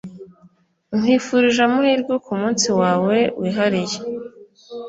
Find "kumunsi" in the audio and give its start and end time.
2.25-2.67